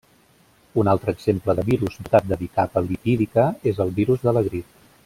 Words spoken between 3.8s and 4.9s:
el virus de la grip.